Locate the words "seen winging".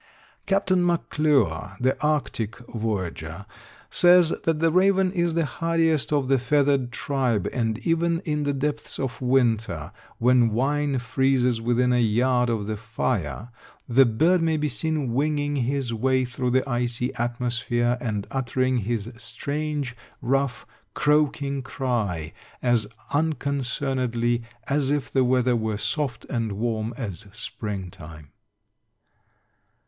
14.67-15.55